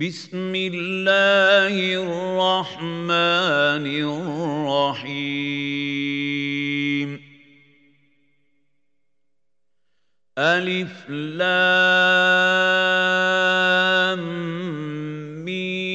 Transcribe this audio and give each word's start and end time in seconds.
بسم 0.00 0.52
الله 0.54 1.76
الرحمن 1.94 3.86
الرحيم. 4.96 5.20
ألف 10.38 11.10
لام 11.10 11.44
ميم. 15.44 15.90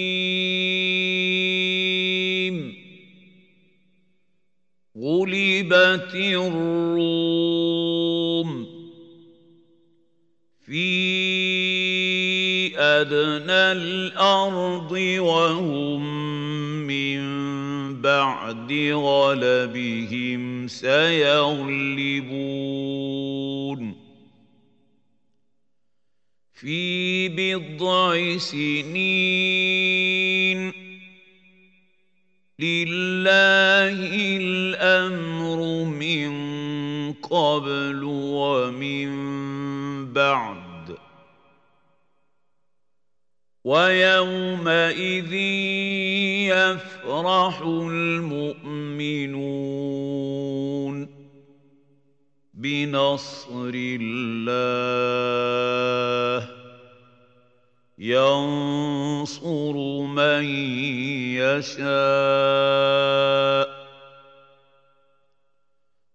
غلبت 4.98 6.16
الروم 6.16 6.75
أدنى 13.02 13.66
الأرض 13.72 14.92
وهم 15.20 16.02
من 16.88 17.22
بعد 18.02 18.72
غلبهم 18.94 20.68
سيغلبون 20.68 22.06
في 26.54 27.30
بضع 27.30 28.38
سنين 28.38 29.86
لله 32.60 34.38
الأمر 34.42 35.84
من 35.84 36.34
قبل 37.14 38.02
ومن 38.04 39.10
بعد 40.14 40.65
ويومئذ 43.66 45.34
يفرح 46.54 47.62
المؤمنون 47.62 49.26
بنصر 52.54 53.72
الله. 53.74 54.86
ينصر 57.98 59.76
من 60.02 60.46
يشاء 61.42 61.86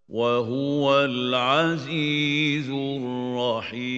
وهو 0.09 1.03
العزيز 1.03 2.69
الرحيم. 2.69 3.91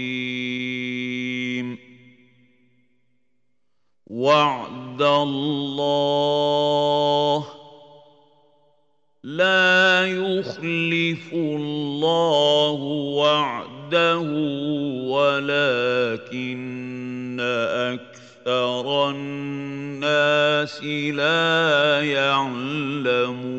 وعد 4.13 5.01
الله 5.01 6.13
لا 9.23 10.07
يخلف 10.07 11.33
الله 11.33 12.81
وعده 13.17 14.19
ولكن 15.09 16.53
أكثر 17.39 19.09
الناس 19.09 20.83
لا 21.13 22.01
يعلمون 22.01 23.53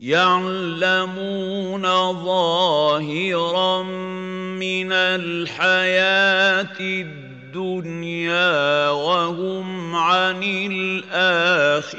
يعلمون 0.00 1.82
ظاهرا 2.24 3.82
من 4.56 4.92
الحياة 4.92 6.76
الدنيا 6.80 8.40
وهم 8.90 9.96
عن 9.96 10.42
الآخرة 10.72 11.92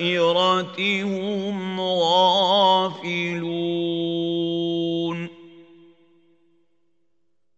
هم 1.03 1.81
غافلون. 1.81 3.21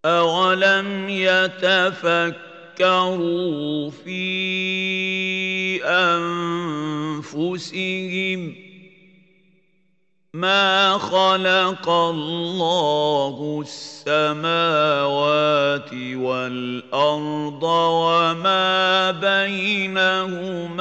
أولم 0.05 1.09
يتفكروا 1.09 2.39
في 3.89 5.83
أنفسهم 7.33 7.73
ۖ 8.59 8.62
ما 10.33 10.97
خلق 10.97 11.89
الله 11.89 13.63
السماوات 14.09 15.93
والارض 15.93 17.63
وما 17.63 19.11
بينهما 19.11 20.73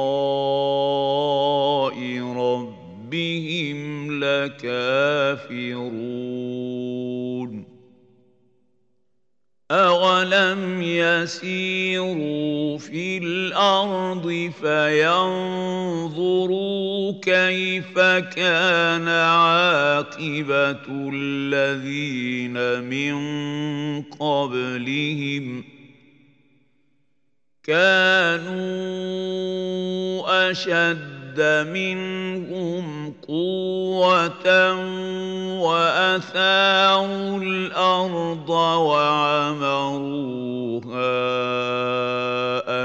ربهم 2.36 3.80
لكافرون 4.24 5.70
اولم 9.70 10.82
يسيروا 10.82 12.78
في 12.78 13.19
الأرض 13.19 14.53
فينظروا 14.62 16.32
كيف 17.22 17.98
كان 18.34 19.09
عاقبه 19.09 20.80
الذين 21.14 22.82
من 22.82 23.14
قبلهم 24.03 25.64
كانوا 27.64 29.00
اشد 31.41 31.69
منهم 31.69 33.15
قوة 33.28 34.75
وأثاروا 35.61 37.39
الأرض 37.39 38.51
وعمروها 38.51 39.81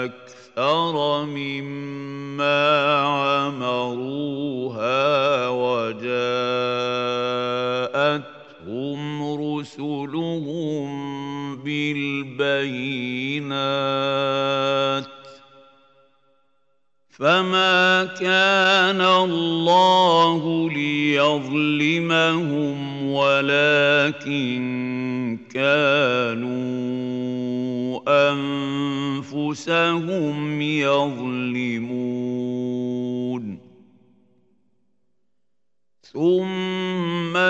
أكثر 0.06 1.26
مما 1.26 1.55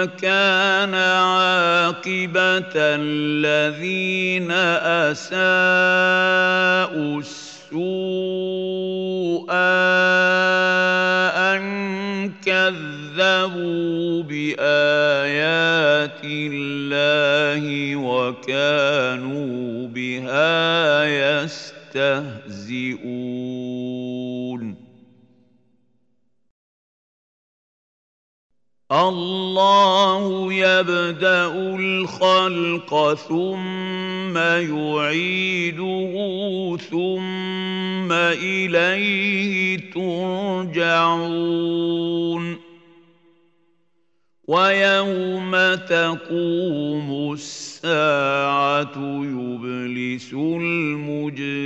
كان 0.06 0.94
عاقبة 0.94 2.74
الذين 2.76 4.52
أساءوا 5.12 5.36
السوء 7.20 7.46
أن 11.36 12.32
كذبوا 12.46 14.24
بآيات 14.24 16.22
الله 16.24 17.96
وكانوا 17.96 19.88
بها 19.88 21.04
يستهزئون. 21.94 22.66
الله 28.92 30.54
يبدأ 30.54 31.76
الخلق 31.76 33.14
ثم 33.14 34.38
يعيده 34.38 36.14
ثم 36.78 38.12
إليه 38.12 39.78
ترجعون. 39.92 41.16
ويوم 44.48 45.52
تقوم 45.76 47.34
الساعة 47.34 48.98
يبلس 48.98 50.34
المجرمون. 50.34 51.66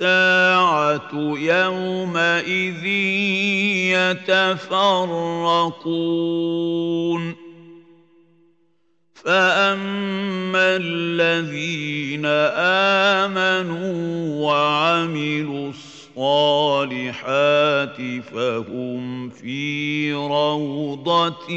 الساعة 0.00 1.10
يومئذ 1.38 2.86
يتفرقون. 4.28 4.94
فأما 9.14 10.76
الذين 10.76 12.26
آمنوا 13.26 13.92
وعملوا 14.46 15.70
الصالحات 16.16 17.96
فهم 18.32 19.30
في 19.30 20.12
روضة 20.12 21.52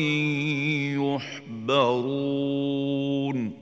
يحبرون. 1.67 3.60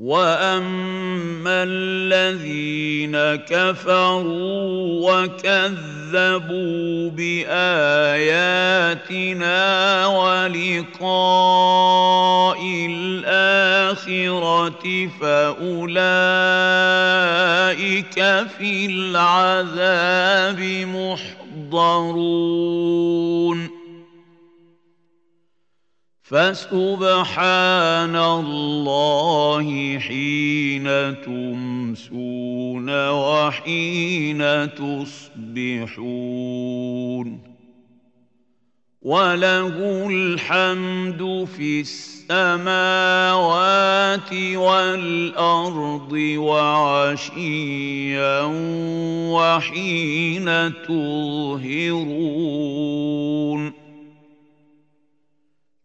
واما 0.00 1.62
الذين 1.68 3.16
كفروا 3.44 5.12
وكذبوا 5.12 7.10
باياتنا 7.10 8.46
ولقاء 10.06 11.38
الاخره 12.90 14.30
فاولئك 15.20 15.70
في 18.58 18.86
العذاب 18.86 20.60
محضرون 21.70 22.80
فسبحان 26.30 28.14
الله 28.16 29.98
حين 29.98 30.86
تمسون 31.26 33.08
وحين 33.10 34.70
تصبحون 34.74 35.90
وله 39.02 40.06
الحمد 40.10 41.48
في 41.56 41.80
السماوات 41.80 42.70
والأرض 44.54 46.12
وعشيا 46.36 48.40
وحين 49.34 50.72
تظهرون 50.88 52.20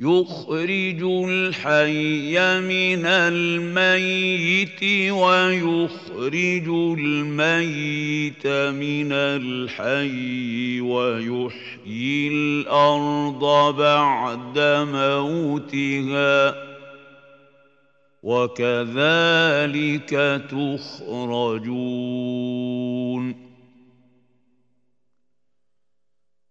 يخرج 0.06 1.02
الحي 1.30 2.38
من 2.62 3.06
الميت 3.06 4.84
ويخرج 5.12 6.68
الميت 7.00 8.48
من 8.48 9.12
الحي 9.12 10.81
ويحيي 10.81 12.28
الأرض 12.28 13.75
بعد 13.78 14.60
موتها 14.94 16.56
وكذلك 18.24 20.12
تخرجون 20.50 21.86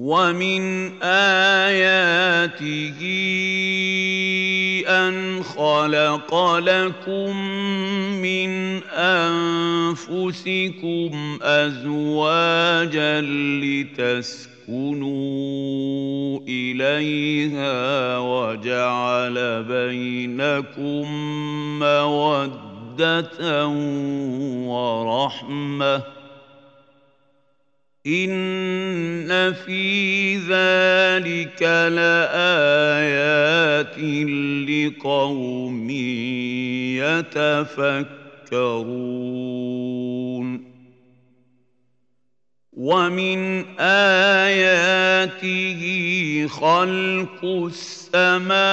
ومن 0.00 0.92
آياته 1.02 3.00
أن 4.88 5.42
خلق 5.42 6.58
لكم 6.58 7.36
من 8.22 8.80
أنفسكم 9.92 11.38
أزواجا 11.42 13.20
لتسكنوا 14.00 15.10
إليها 16.48 18.18
وجعل 18.18 19.64
بينكم 19.64 21.06
مودة 21.78 23.66
ورحمة 24.66 26.19
إن 28.10 29.52
في 29.52 30.36
ذلك 30.36 31.62
لآيات 31.92 33.98
لقوم 34.68 35.90
يتفكرون 38.50 40.70
ومن 42.72 43.64
آياته 43.80 45.80
خلق 46.48 47.44
السماوات 47.44 48.64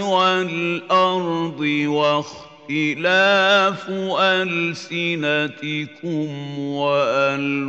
والأرض 0.00 1.60
واختلاف 1.86 2.43
اختلاف 2.70 3.90
ألسنتكم 4.20 5.48
وألوانكم 6.58 7.66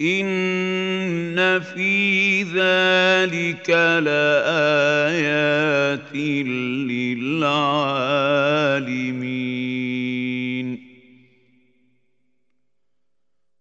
إن 0.00 1.60
في 1.60 2.42
ذلك 2.42 3.70
لآيات 4.00 5.36
للعالمين 6.86 7.56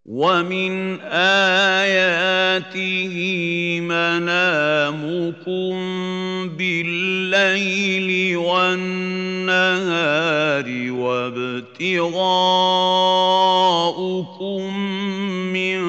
ومن 0.06 1.00
آياته 1.02 2.56
منامكم 3.82 5.76
بالليل 6.58 8.38
والنهار 8.38 8.92
وابتغاؤكم 10.92 12.10
من 15.54 15.82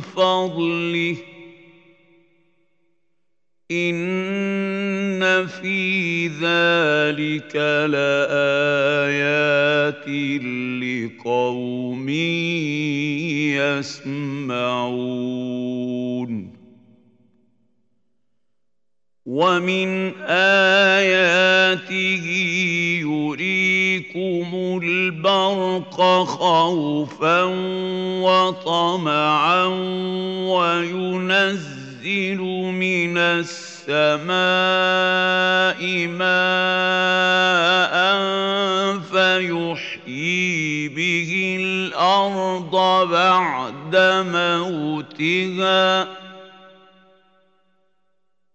فضله. 0.00 1.16
إن 3.70 5.46
في 5.46 6.26
ذلك 6.26 7.56
لآيات 7.90 9.10
لقوم 10.82 12.08
يسمعون. 13.78 15.49
ومن 19.30 20.12
آياته 20.26 22.26
يريكم 23.06 24.80
البرق 24.82 26.24
خوفا 26.24 27.42
وطمعا 28.22 29.64
وينزل 30.50 31.80
ينزل 32.04 32.40
من 32.72 33.18
السماء 33.18 34.30
ماء 36.06 37.96
فيحيي 39.12 40.88
به 40.88 41.56
الأرض 41.60 42.70
بعد 43.10 43.96
موتها 44.32 46.06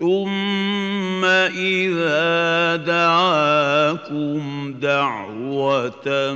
ثم 0.00 1.24
إذا 1.24 2.76
دعاكم 2.76 4.72
دعوة 4.80 6.34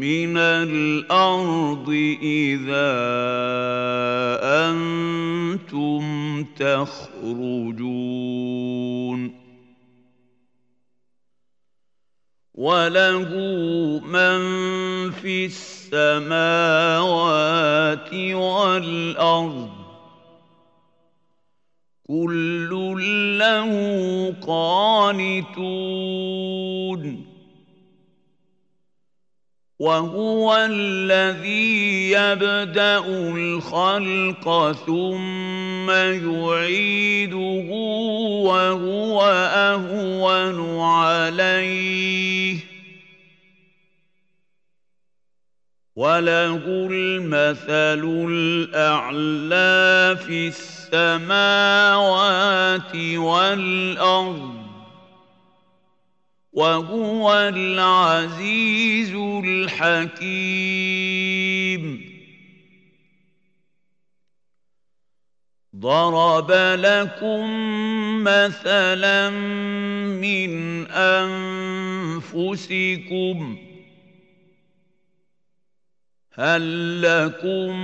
من 0.00 0.36
الأرض 0.36 1.88
إذا 2.22 2.92
أنتم 4.70 6.02
تخرجون 6.44 8.12
وله 12.54 13.28
من 14.04 14.40
في 15.10 15.46
السماوات 15.46 16.32
والأرض 18.14 19.81
كل 22.08 22.70
له 23.38 23.70
قانتون. 24.46 25.72
وهو 29.78 30.56
الذي 30.70 32.10
يبدأ 32.10 33.04
الخلق 33.08 34.72
ثم 34.86 35.90
يعيده 35.90 37.68
وهو 38.42 39.22
أهون 39.54 40.80
عليه. 40.80 42.71
وله 45.96 46.88
المثل 46.90 48.04
الاعلى 48.28 50.16
في 50.16 50.48
السماوات 50.48 51.76
والارض 52.96 54.62
وهو 56.52 57.32
العزيز 57.32 59.14
الحكيم 59.44 60.62
ضرب 65.76 66.50
لكم 66.78 67.44
مثلا 68.24 69.30
من 70.20 70.86
انفسكم 72.22 73.58
هل 76.34 77.02
لكم 77.02 77.76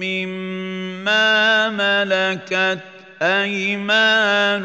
مما 0.00 1.70
ملكت 1.70 2.80
أيمانكم 3.22 4.62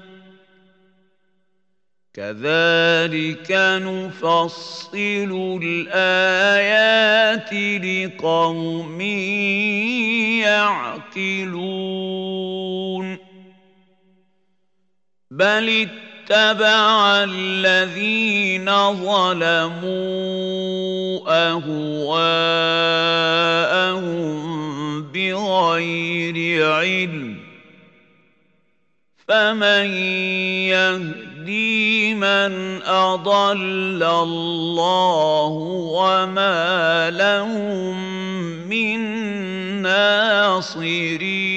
كذلك 2.14 3.52
نفصل 3.82 5.60
الآيات 5.62 7.52
لقوم 7.84 9.00
يعقلون 11.20 11.98
بل 15.30 15.88
اتبع 16.30 17.24
الذين 17.24 18.68
ظلموا 18.92 19.88
أهواءهم 21.28 22.68
بغير 25.02 26.66
علم. 26.72 27.36
فمن 29.28 29.86
يهدي 30.68 32.14
من 32.14 32.82
اضل 32.82 34.02
الله 34.02 35.52
وما 35.96 37.10
لهم 37.10 37.96
من 38.68 39.00
ناصرين 39.82 41.47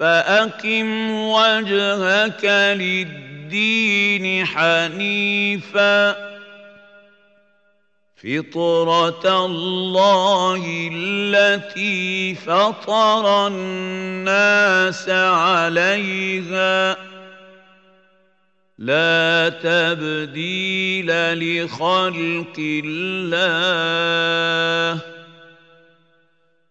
فأقم 0.00 1.10
وجهك 1.10 2.44
للدين 2.80 4.46
حنيفا. 4.46 6.30
فطرة 8.16 9.46
الله 9.46 10.88
التي 10.92 12.34
فطر 12.34 13.46
الناس 13.46 15.08
عليها. 15.08 16.96
لا 18.78 19.48
تبديل 19.48 21.06
لخلق 21.38 22.56
الله. 22.84 23.40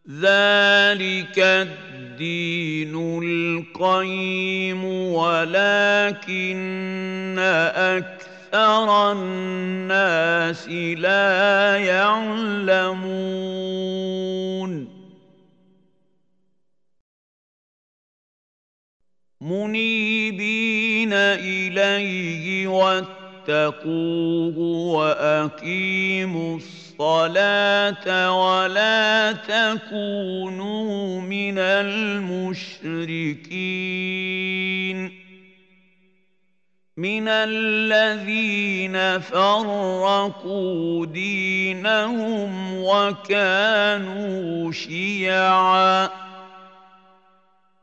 ذلك 0.10 1.40
الدين 1.40 1.89
الدين 2.20 2.96
القيم 3.24 4.84
ولكن 5.16 6.56
أكثر 7.76 9.12
الناس 9.12 10.68
لا 11.00 11.78
يعلمون. 11.78 13.00
منيبين 19.42 21.14
إليه 21.14 22.68
واتقوه 23.48 24.58
وأقيموا 24.96 26.58
الصلاة 26.58 28.32
ولا 28.42 29.32
تكونوا 29.32 31.22
من 31.22 31.58
المشركين. 31.58 32.80
من 36.98 37.28
الذين 37.28 39.20
فرقوا 39.20 41.06
دينهم 41.06 42.84
وكانوا 42.84 44.72
شيعا. 44.72 46.29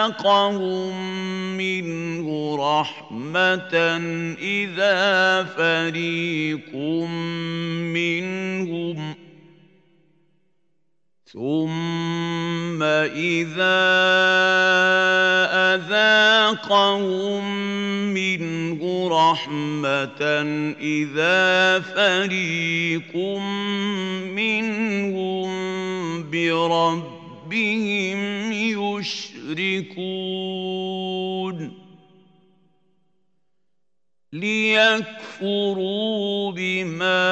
اذاقهم 0.00 0.96
منه 1.56 2.56
رحمه 2.56 3.74
اذا 4.40 5.44
فريق 5.44 6.74
منهم. 7.94 9.14
ثم 11.32 12.82
إذا 12.82 13.80
أذاقهم 15.74 17.44
منه 18.14 19.08
رحمة 19.08 20.22
إذا 20.80 21.80
فريق 21.80 23.16
منهم 24.34 25.50
بربهم 26.30 28.20
يشركون 28.52 29.29
ليكفروا 35.40 36.52
بما 36.52 37.24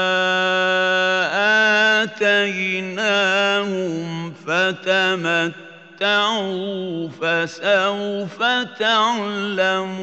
آتيناهم 2.03 4.33
فتمتعوا 4.47 5.59
فسوف 7.09 8.43
تعلمون 8.79 9.99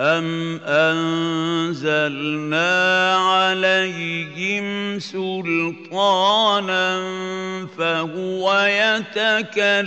أَمْ 0.00 0.60
أَنزَلْنَا 0.60 1.94
عَلَيْهِمْ 3.16 4.98
سُلْطَانًا 5.00 6.86
فَهُوَ 7.78 8.52
يَتَكَلَّمُ 8.68 9.82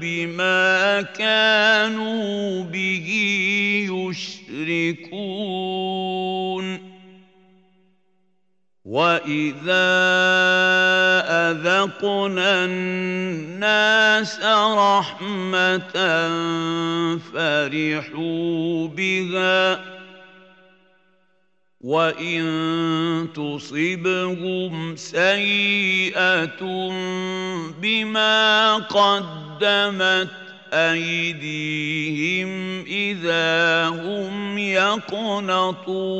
بِمَا 0.00 1.02
كَانُوا 1.16 2.62
بِهِ 2.64 3.08
يُشْرِكُونَ 3.88 5.20
واذا 8.90 9.94
اذقنا 11.46 12.64
الناس 12.64 14.40
رحمه 14.74 15.94
فرحوا 17.32 18.88
بها 18.88 19.80
وان 21.80 23.28
تصبهم 23.34 24.96
سيئه 24.96 26.62
بما 27.80 28.74
قدمت 28.76 30.30
ايديهم 30.72 32.50
اذا 32.86 33.88
هم 33.88 34.58
يقنطون 34.58 36.10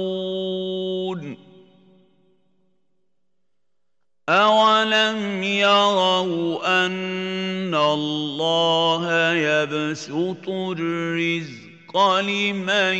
أولم 4.31 5.43
يروا 5.43 6.87
أن 6.87 7.75
الله 7.75 9.33
يبسط 9.35 10.49
الرزق 10.49 12.21
لمن 12.21 12.95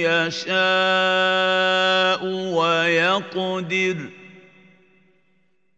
يشاء 0.00 0.56
ويقدر 2.56 3.96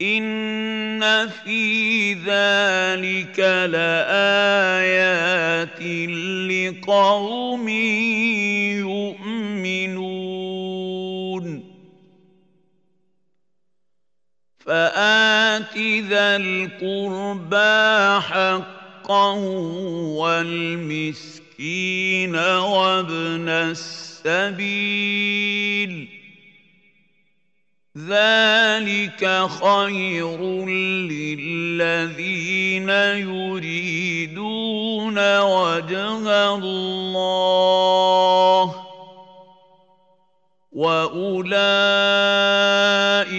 إن 0.02 1.28
في 1.28 2.12
ذلك 2.14 3.38
لآيات 3.70 4.98
لقوم 6.50 7.68
فآت 14.68 15.76
ذا 16.08 16.36
القربى 16.36 18.20
حقه 18.20 19.38
والمسكين 21.00 22.36
وابن 22.36 23.48
السبيل. 24.28 24.88
ذلك 27.98 29.48
خير 29.48 30.66
للذين 31.08 32.88
يريدون 33.28 34.58
وجه 35.38 36.54
الله 36.54 37.28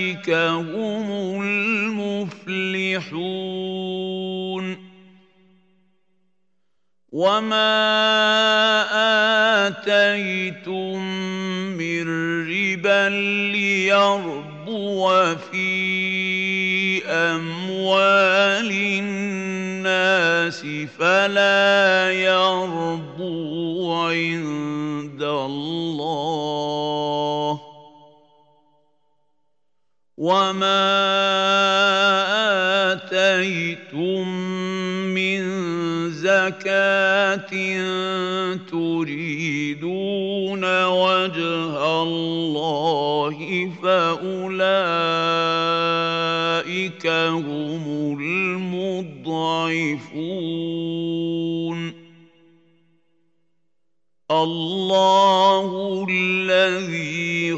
واولئك 0.09 0.29
هم 0.29 1.41
المفلحون. 1.41 2.99
وما 7.11 7.67
اتيتم 9.67 10.99
من 11.77 12.03
ربا 12.47 13.09
ليربو 13.51 15.35
في 15.51 17.05
اموال 17.05 18.71
الناس 18.71 20.65
فلا 20.99 22.11
يربو 22.11 23.93
عند 23.93 25.23
الله 25.23 27.18
وما 30.19 30.91
اتيتم 32.91 34.27
من 35.15 35.41
زكاه 36.11 37.51
تريدون 38.71 40.03
وجه 40.85 42.03
الله 42.03 43.37
فاولئك 43.83 44.39
هم 47.07 48.17
المضعفون 48.19 49.59
الله 54.31 56.05
الذي 56.09 57.08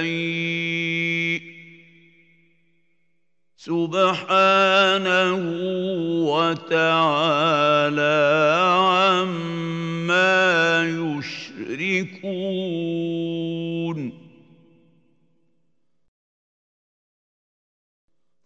شيء. 0.00 1.42
سبحانه 3.56 5.34
وتعالى 6.30 8.18
عما 8.78 10.84
يشركون. 10.84 12.26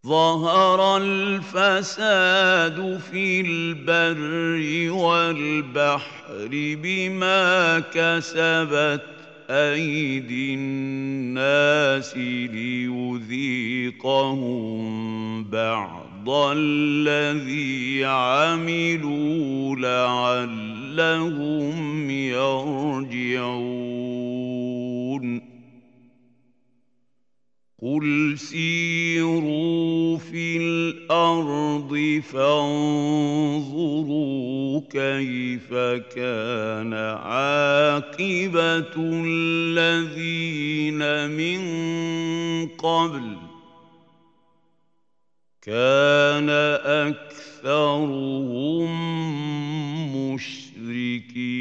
ظهر 0.07 0.97
الفساد 0.97 3.01
في 3.11 3.41
البر 3.41 4.91
والبحر 4.93 6.49
بما 6.53 7.81
كسبت 7.81 9.20
أيدي 9.51 10.55
الناس 10.55 12.17
ليذيقهم 12.17 12.71
بعض 15.45 16.31
الذي 16.31 18.05
عملوا 18.05 19.77
لعلهم 19.77 21.31
يرجعون. 22.11 23.61
قل 27.83 28.35
سيروا 28.39 30.19
في 30.19 30.57
الأرض 30.57 32.21
فانظروا 32.33 33.81
كيف 34.91 35.75
كان 36.15 36.93
عاقبه 37.23 38.93
الذين 39.25 41.01
من 41.31 41.61
قبل 42.69 43.37
كان 45.63 46.51
اكثرهم 47.65 48.91
مشركين 50.35 51.61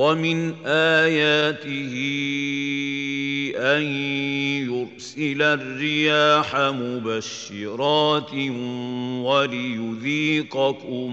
ومن 0.00 0.54
اياته 0.66 1.94
ان 3.56 3.82
يرسل 4.72 5.42
الرياح 5.42 6.56
مبشرات 6.56 8.34
وليذيقكم 9.24 11.08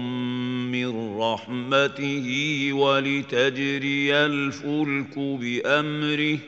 من 0.72 1.18
رحمته 1.18 2.28
ولتجري 2.72 4.14
الفلك 4.14 5.18
بامره 5.18 6.38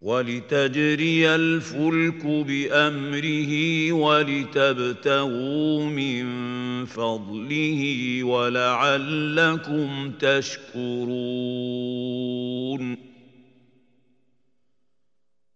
ولتجري 0.00 1.34
الفلك 1.34 2.26
بأمره 2.26 3.92
ولتبتغوا 3.92 5.84
من 5.84 6.26
فضله 6.84 8.20
ولعلكم 8.24 10.12
تشكرون. 10.20 11.06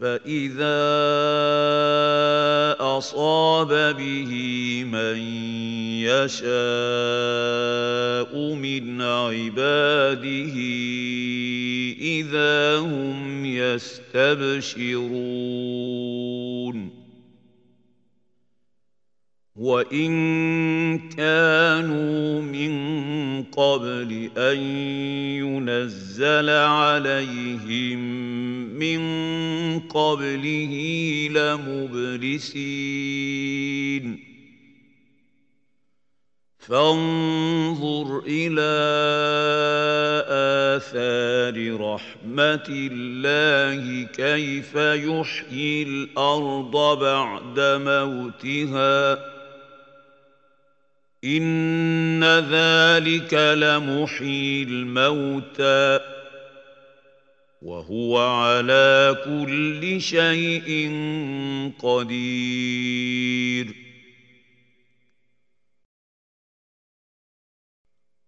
فاذا 0.00 0.80
اصاب 2.80 3.68
به 3.96 4.32
من 4.84 5.18
يشاء 6.00 6.50
من 8.54 9.02
عباده 9.02 10.56
اذا 12.00 12.78
هم 12.78 13.44
يستبشرون 13.44 15.00
وان 19.60 20.98
كانوا 20.98 22.40
من 22.42 22.72
قبل 23.42 24.30
ان 24.36 24.58
ينزل 25.36 26.50
عليهم 26.50 27.98
من 28.78 29.00
قبله 29.80 30.72
لمبلسين 31.30 32.70
فانظر 36.58 38.22
إلى 38.26 38.70
اثار 40.76 41.80
رحمه 41.80 42.66
الله 42.68 44.02
كيف 44.04 44.74
يحيي 44.76 45.82
الأرض 45.82 46.98
بعد 47.00 47.60
موتها 47.60 49.29
ان 51.24 52.24
ذلك 52.24 53.34
لمحيي 53.34 54.62
الموتى 54.62 56.00
وهو 57.62 58.18
على 58.18 59.16
كل 59.24 60.00
شيء 60.00 60.90
قدير. 61.78 63.74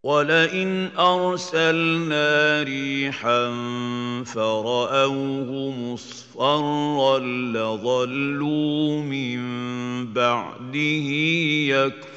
ولئن 0.03 0.91
ارسلنا 0.99 2.63
ريحا 2.63 3.51
فراوه 4.25 5.71
مصفرا 5.71 7.19
لظلوا 7.19 9.01
من 9.01 9.43
بعده 10.13 11.09
يكفرون. 11.69 12.12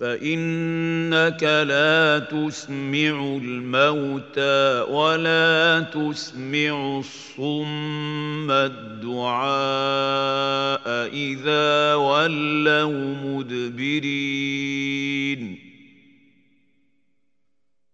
فانك 0.00 1.42
لا 1.42 2.18
تسمع 2.18 3.36
الموتى 3.42 4.80
ولا 4.90 5.80
تسمع 5.80 6.98
الصم 6.98 8.50
الدعاء 8.50 9.50
اذا 11.12 11.94
ولوا 11.94 13.14
مدبرين 13.24 14.60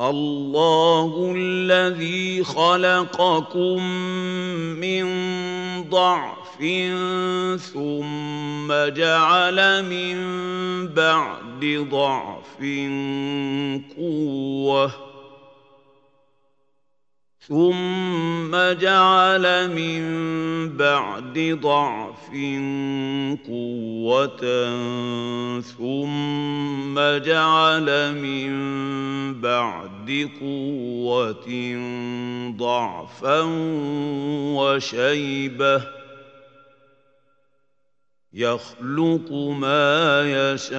الله 0.00 1.34
الذي 1.36 2.44
خلقكم 2.44 3.82
من 4.78 5.04
ضعف 5.90 6.58
ثم 7.72 8.68
جعل 8.94 9.84
من 9.84 10.16
بعد 10.94 11.86
ضعف 11.90 12.62
قوة 13.98 15.07
ثم 17.48 18.52
جعل 18.52 19.70
من 19.70 20.02
بعد 20.76 21.58
ضعف 21.62 22.30
قوة 23.48 24.40
ثم 25.60 26.94
جعل 27.24 28.14
من 28.14 28.52
بعد 29.40 30.30
قوة 30.40 31.48
ضعفا 32.56 33.40
وشيبة 34.54 35.82
يخلق 38.32 39.32
ما 39.32 40.22
يشاء 40.52 40.78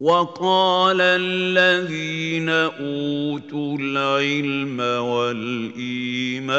وقال 0.00 1.00
الذين 1.00 2.48
أوتوا 2.48 3.78
العلم 3.80 4.80
والإيمان 5.60 6.52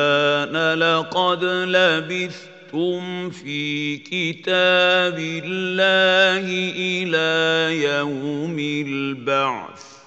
لقد 0.80 1.44
لبثتم 1.44 3.30
في 3.30 3.98
كتاب 3.98 5.20
الله 5.20 6.46
إلى 6.76 7.84
يوم 7.84 8.60
البعث. 8.60 10.07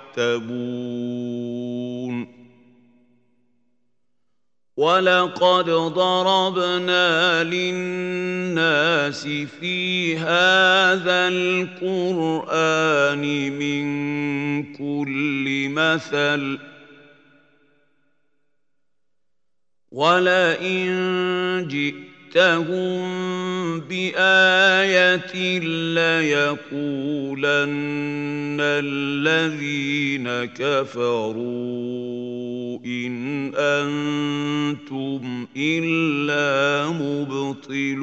يكتبون 0.17 1.61
ولقد 4.77 5.65
ضربنا 5.69 7.43
للناس 7.43 9.27
في 9.59 10.17
هذا 10.17 11.27
القران 11.27 13.21
من 13.59 13.83
كل 14.73 15.69
مثل. 15.69 16.59
ولئن 19.91 21.67
جئت 21.67 22.10
جئتهم 22.35 23.79
بآية 23.79 25.59
ليقولن 25.93 26.71
الذين 28.61 30.27
كفروا 30.45 31.41
إن 32.85 33.51
أنتم 33.55 35.47
إلا 35.57 36.89
مبطلون. 36.89 38.01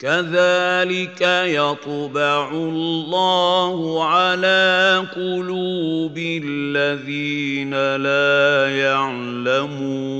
كذلك 0.00 1.20
يطبع 1.46 2.50
الله 2.50 4.04
على 4.04 5.06
قلوب 5.14 6.18
الذين 6.18 7.96
لا 7.96 8.76
يعلمون. 8.76 10.10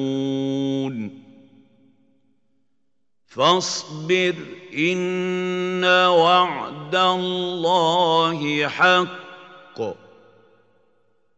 فاصبر 3.27 4.35
إن 4.79 5.85
وعد 5.85 6.95
الله 6.95 8.69
حق 8.69 9.81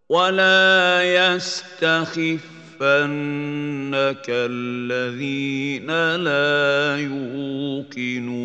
ولا 0.09 1.03
يستخف 1.03 2.62
يَحْسَبَنَّكَ 2.83 4.27
الَّذِينَ 4.29 5.87
لَا 6.17 6.97
يُوقِنُونَ. 6.97 8.43